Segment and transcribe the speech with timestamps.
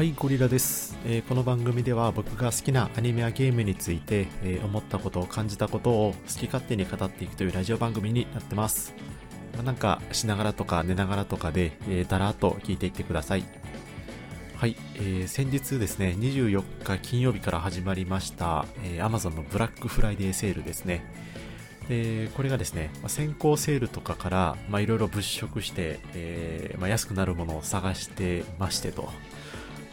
[0.00, 8.94] はい、ゴリラです、えーこの番組では僕が好きなアニメやゲームについて、えー思ったことを感じたことを好き勝手に語っていくというラジオ番組になってます。
[9.52, 13.44] まあなんかしながらとか寝ながらとかで、えーだらーっと聞いていってください。
[14.56, 21.04] はい、えー先日ですね、24日金曜日から始まりました、えー Amazon のブラックフライデーセールですね。
[21.90, 29.12] でこれがですね、先行セールとかから、いろいろ物色して、えーまあ、安くなるものを探してましてと。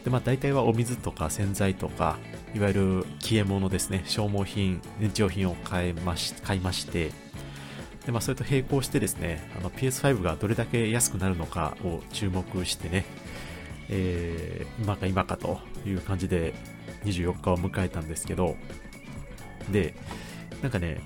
[0.08, 2.18] で、まあ、大体はお水とか洗剤とか、
[2.56, 7.12] いわゆる消え物ですね、消耗品、日用品を買いまし買いまして、
[8.06, 13.04] で、まあ、それと並行してですね、PS5 がどれだけ安くなるのかを注目してね、
[13.90, 16.54] えー今か今かという感じで
[17.04, 18.56] 24日を迎えたんですけど、
[19.70, 19.94] で、
[20.62, 21.02] なんかね、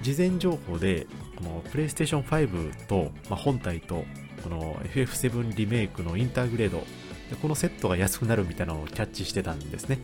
[0.00, 4.06] 事前情報で、この PlayStation 5と、まあ、本体と、
[4.42, 6.86] この FF7 リメイクのインターグレード、
[7.30, 9.98] でこのセットが安くなるみたいなのをキャッチしてたんですね。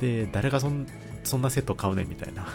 [0.00, 0.86] で、誰がそん
[1.24, 2.46] そんなセット買うねみたいな、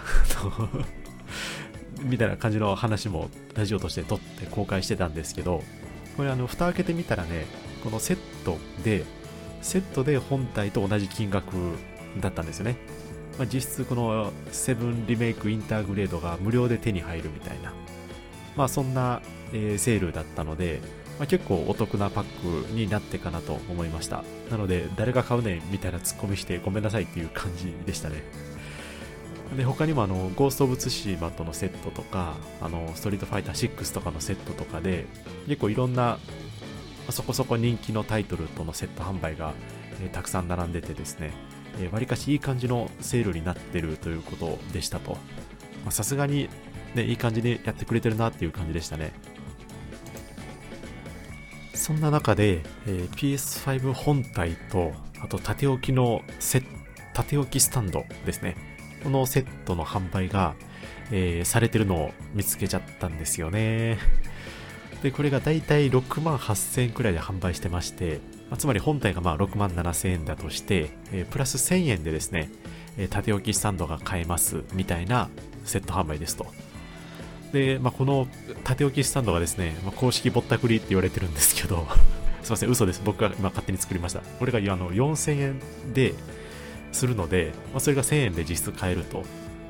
[2.03, 5.63] みたいな感じの話もラジオとして撮って公開してたんですけど、
[6.17, 7.45] これあの、蓋開けてみたらね、
[7.83, 9.03] このセットで、
[9.61, 11.53] セットで本体と同じ金額
[12.19, 12.77] だったんですよね。
[13.37, 17.73] まあ、実質この7リメイクインターグレードが無料で手に入るみたいな、
[18.55, 20.81] まあそんな、えーセールだったので、
[21.19, 24.23] まあ、結構お得なパックになってかなと思いました。
[24.49, 28.23] なので、誰が買うねんみたいなツッコミしてごめんなさいっていう感じでしたね。
[29.55, 35.05] で、他にもあの、ゴースト・オブ・ツシマとのセットとか、あの、ストリートファイター6とかのセットとかで、
[35.47, 36.17] 結構いろんな、
[37.09, 39.53] そこそこ人気のタイトルとのセット販売が、
[40.01, 41.31] えーたくさん並んでてですね、
[41.79, 45.17] えー、わりかしいい感じのセールになってるということでしたと。
[45.89, 46.49] さすがに、
[46.95, 49.13] ね、いい感じでやってくれてるなっていう感じでしたね。
[51.73, 56.63] そんな中で、えー PS5 本体と、あと縦置きのセ
[57.13, 58.55] 縦置きスタンドですね。
[59.03, 60.55] このセットの販売が、
[61.11, 63.97] えーされてるのを見つけちゃったんですよね。
[65.01, 68.19] で、これがだいたい6万8000円くらいで販売してまして、
[68.49, 72.49] まあつまり本体がまあ6万7000円だとして、えープラス1000円でですね、
[72.97, 75.29] え縦置きスタンドが買えますみたいな
[75.65, 76.45] セット販売ですと。
[77.53, 78.27] で、まあ、この
[78.63, 81.87] 縦置きスタンドがですね、まあ、公式ぼったくりって言われてるんですけど、
[82.41, 83.01] すいません、嘘です。
[83.05, 84.19] 僕が今勝手に作りました。
[84.19, 86.15] これがあの4000円で
[86.91, 89.23] するので、まあ、それが1000円で実質買えると。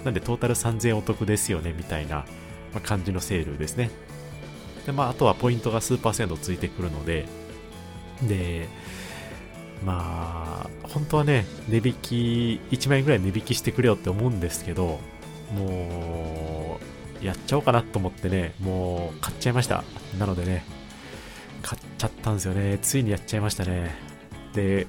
[0.05, 2.25] なんでトータル3000円お得ですよね、みたいな、
[2.73, 3.91] ま、感じのセールですね。
[4.85, 7.25] で、まあ、あとはポイントが数パーセントついてくるので、
[8.21, 8.67] で、
[9.85, 14.99] まあ、本当はね、値引き、1万円ぐらい値引きしてくれよって思うんですけど、
[15.53, 19.83] もう、やっちゃおうかなと思ってね、もう買っちゃいました。
[20.19, 20.65] なのでね、
[21.61, 22.77] 買っちゃったんですよね。
[22.81, 23.95] ついにやっちゃいましたね。
[24.53, 24.87] で、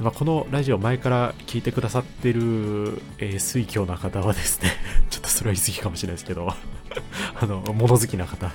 [0.00, 4.70] まあ、このラジオ前から聞いてくださってる、えー水教な方はですね、
[5.08, 6.48] ちょっとそれは言い過ぎかもしれないですけど、
[7.40, 8.52] あの、物好きな方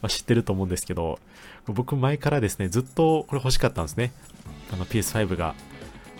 [0.00, 1.18] は知ってると思うんですけど、
[1.66, 4.12] 僕前からですね、ずっとこれ欲しかったんですね。
[4.72, 5.54] あの PS5 が。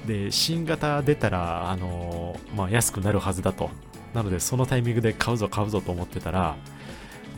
[0.07, 3.71] で、新型出たら、あのまあ、安くなるはずだと。
[4.15, 6.57] なので、そのタイミングで買うぞ買うぞと思ってたら、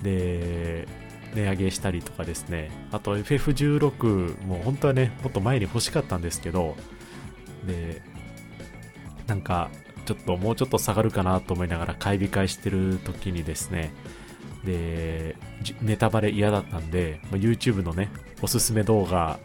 [0.03, 0.87] で、
[1.35, 2.71] 値上げしたりとかですね。
[2.91, 6.77] あと FF16 も本当はね、もっと前に欲しかったんですけど、
[7.67, 8.03] で、
[9.27, 9.71] なんか、
[10.05, 13.93] ちょっともうちょっと下がるかなと思いながら買い控えしてる時にですね、
[14.65, 15.37] で、
[15.81, 18.11] ネタバレ嫌だったんで、YouTube のね、
[18.41, 19.39] おすすめ動画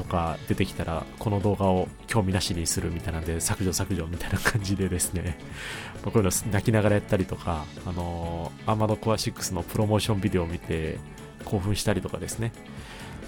[0.00, 5.38] とか出てきたら、この動画を興味なしにするみたいなんで、削除削除みたいな感じでですね、
[6.02, 10.98] こういうの泣きながらやったりとか、あの、アーマードコア6のプロモーションビデオを見て
[11.44, 12.52] 興奮したりとかですね、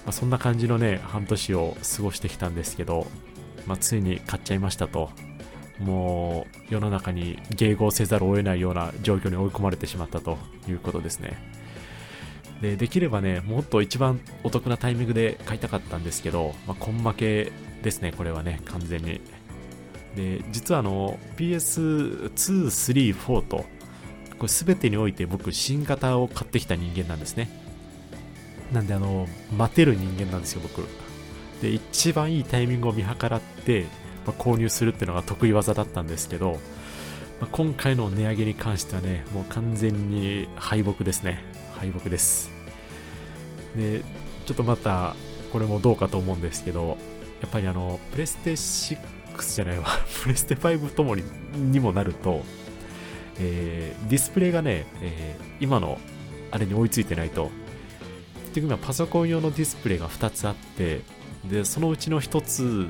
[0.07, 3.07] まあ、そんな感じのね、半年を過ごしてきたんですけど、
[3.67, 5.11] まあ、ついに買っちゃいましたと。
[5.79, 11.62] もう世の中に迎合せざるを得ないような状況に追い込まれてしまったということですね。
[12.63, 17.53] でできればね、もっと一番お得なタイミングで買いたかったんですけど、まあ、根負け
[17.83, 19.21] ですね、これはね、完全に。
[20.15, 23.65] で、実はあの、PS2、3、4と、
[24.39, 27.51] これ全てにおいて僕、新型を買ってきた人間なんですね。
[28.73, 29.29] なんであの、
[29.59, 30.87] 待てる人間なんですよ、僕。
[31.61, 33.87] で、一番いいタイミングを見計らって、
[34.25, 36.61] まあ購入するっていうのが得意技だったんですけど、
[37.41, 41.43] まあ今回の値上げに関してはね、もう完全に敗北ですね。
[41.75, 42.52] 敗北です。
[43.77, 44.03] で、
[44.47, 45.15] ちょっとまた、
[45.53, 46.97] これもどうかと思うんですけど、
[47.41, 49.87] やっぱりあの、プレステ6じゃないわ、
[50.23, 51.23] プレステ5ともに
[51.55, 52.45] にもなると、
[53.39, 55.99] えーディスプレイがね、えー今の
[56.51, 57.51] あれに追いついてないと、
[58.55, 61.01] 結局今パソコン用のディスプレイが2つあって、
[61.49, 62.89] で、そのうちの1つ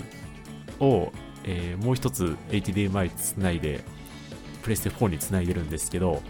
[0.81, 1.13] を、
[1.45, 3.85] えー、もう一つ HDMI つないで、
[4.63, 6.23] プレステ4につないでるんですけど、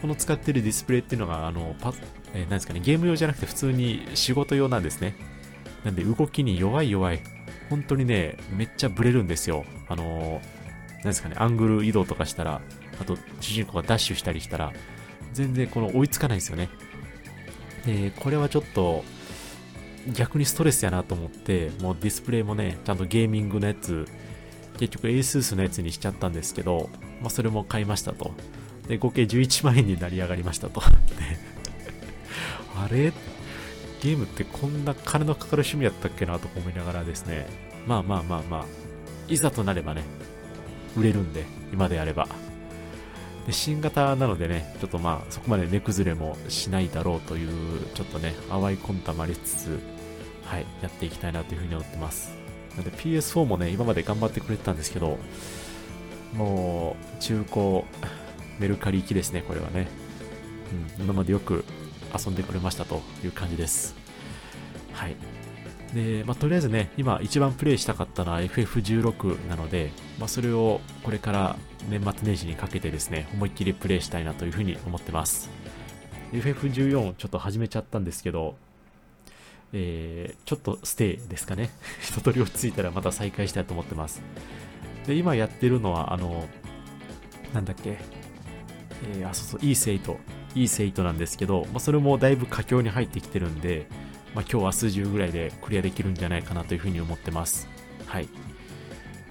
[0.00, 1.92] この使ってるディスプレイっていうのが、あの、パ
[2.34, 5.14] えー、ですかね、ゲーム用じゃなくて普通に仕事用なんですね。
[5.84, 7.20] なんで動きに弱い弱い。
[7.70, 9.64] 本当にね、めっちゃブレるんですよ。
[9.88, 12.60] あのー、なんですかね、アングル移動とかしたら、
[13.00, 14.72] あと主人公がダッシュしたりしたら、
[15.32, 16.68] 全然この追いつかないんですよね。
[17.86, 19.04] で、これはちょっと、
[20.14, 24.06] 逆にストレスやなと思って、もうディスプレイもね、ちゃんとゲーミングのやつ、
[24.78, 26.88] 結局 ASUS のやつにしちゃったんですけど、
[27.20, 28.32] まあ、それも買いましたと。
[28.88, 30.82] で、合計11万円になり上がりましたと。
[32.76, 33.12] あれ？
[34.00, 37.46] ゲームってこんな金のかかる趣味やったっけなと思いながらですね、
[37.86, 38.64] まあまあまあまあ、
[39.28, 40.04] いざとなればね、
[40.96, 42.28] 売れるんで、今であれば。
[43.46, 49.80] で新型なのでね、ちょっとまあそこまで値崩れもしないだろうという、ちょっとね、淡い魂胆もありつつ、
[50.44, 52.30] はい、やっていきたいなというふうに思ってます。
[52.76, 55.18] なので PS4 もね、今まで頑張ってくれてたんですけど、
[56.34, 57.84] もう、中古、
[58.58, 59.88] メルカリ行きですね、これはね。
[60.98, 61.64] うん、今までよく
[62.16, 63.94] 遊んでくれましたという感じです。
[64.92, 65.16] はい。
[65.94, 71.56] で、まあ、とりあえずね、今一番プレイしたかったのは FF16 なので、まあ、それをこれから
[71.88, 75.48] 年末年始にかけてですね、思いっきりプレイしたいなというふうに思ってます。
[76.32, 78.56] FF14 ちょっと始めちゃったんですけど、
[79.72, 81.70] えー、ちょっとステイですかね。
[82.02, 84.22] 一通り落ち着いたらまた再開したいと思ってます。
[85.06, 86.46] で、今やってるのは、あの、
[87.54, 87.98] なんだっけ、
[89.04, 90.18] えー、あ、そうそう、いいセイト、
[90.54, 93.86] いいセイトなんですけど、まあ、それもだいぶ佳境に入ってきてるんで、
[94.34, 97.68] まあ、今日明日中ぐらいでクリアできるんじゃないかなというふうに思ってます。
[98.06, 98.28] はい。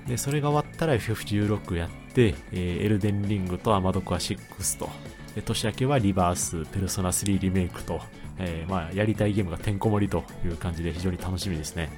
[0.07, 4.89] で、それが終わったら FF16 やって、えー、エルデンリングとアマドコア6と、
[5.35, 8.01] で年明けはリバース、ペルソナ3リメイクと、
[8.39, 11.89] えー、まあ、やりたいゲームがてんこ盛りという感じで非常に楽しみですね。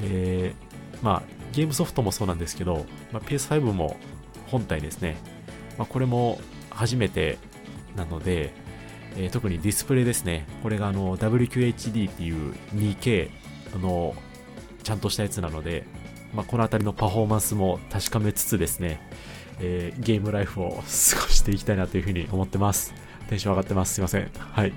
[0.00, 0.54] で、
[1.02, 1.22] まあ、
[1.52, 3.96] ゲームソフトもそうなんですけど、まあ、PS5 も
[4.46, 5.16] 本体ですね。
[5.78, 6.40] まあ、これも
[6.70, 7.38] 初めて
[7.96, 8.52] なので、
[9.16, 10.46] えー、特にディスプレイですね。
[10.62, 13.30] これがあの WQHD っていう 2K
[13.74, 14.14] あの
[14.82, 15.84] ちゃんとしたやつなので、
[16.34, 19.00] まあ、この辺りのパフォーマンスも確かめつつですね、
[19.60, 22.94] えー、ゲームライフを過ごしていきたいなというふうに思ってます。
[23.28, 23.94] テンション上がってます。
[23.94, 24.30] すいません。
[24.38, 24.72] はい。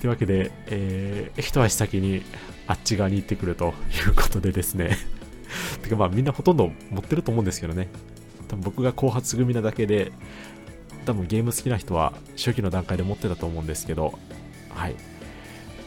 [0.00, 2.22] というわけで、えー、一足先に
[2.66, 3.74] あっち側に行ってくると
[4.06, 4.98] いうことでですね
[5.82, 7.88] てかまあみんなほとんど持ってると思うんですけどね。
[8.48, 10.12] 多分僕が後発組なだけで、
[11.04, 14.18] 多分ゲーム好きな人は初期の段階で持ってたと思うんですけど、
[14.70, 14.94] はい。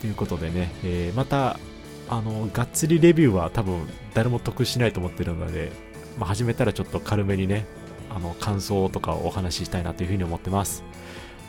[0.01, 1.59] ということでね、えー、また、
[2.09, 5.71] あの、がっつりレビューは多分誰も得しないと思ってるので、
[6.19, 7.65] まあ、始めたらちょっと軽めにね、
[8.09, 10.83] あの、感想とかをお話ししたいなというふうに思ってます。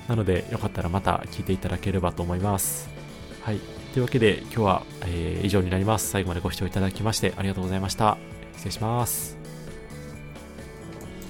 [0.09, 2.89] なので、よかったらまた聞いていただければと思います。
[3.43, 3.61] はい。
[3.93, 6.09] というわけで、今日は、えー、以上になります。
[6.09, 8.17] 最後までご視聴いただきましてありがとうございました。
[8.55, 9.48] 失礼します。